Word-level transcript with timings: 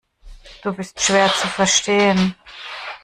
Du 0.63 0.73
bist 0.73 0.99
schwer 0.99 1.31
zu 1.31 1.45
verstehen. 1.47 2.33